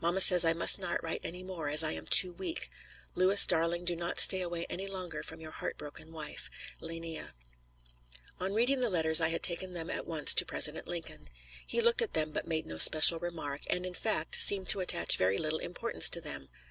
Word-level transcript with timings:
Mamma 0.00 0.22
says 0.22 0.42
I 0.42 0.54
must 0.54 0.78
not 0.78 1.02
write 1.02 1.20
any 1.22 1.42
more, 1.42 1.68
as 1.68 1.84
I 1.84 1.92
am 1.92 2.06
too 2.06 2.32
weak. 2.32 2.70
Louis, 3.14 3.46
darling, 3.46 3.84
do 3.84 3.94
not 3.94 4.18
stay 4.18 4.40
away 4.40 4.64
any 4.70 4.86
longer 4.86 5.22
from 5.22 5.38
your 5.38 5.50
heart 5.50 5.76
broken 5.76 6.12
wife. 6.12 6.48
LEENEA. 6.80 7.34
On 8.40 8.54
reading 8.54 8.80
the 8.80 8.88
letters, 8.88 9.20
I 9.20 9.28
had 9.28 9.42
taken 9.42 9.74
them 9.74 9.90
at 9.90 10.06
once 10.06 10.32
to 10.32 10.46
President 10.46 10.88
Lincoln. 10.88 11.28
He 11.66 11.82
looked 11.82 12.00
at 12.00 12.14
them, 12.14 12.30
but 12.30 12.48
made 12.48 12.64
no 12.64 12.78
special 12.78 13.18
remark, 13.18 13.60
and, 13.68 13.84
in 13.84 13.92
fact, 13.92 14.34
seemed 14.36 14.70
to 14.70 14.80
attach 14.80 15.18
very 15.18 15.36
little 15.36 15.58
importance 15.58 16.08
to 16.08 16.22
them. 16.22 16.48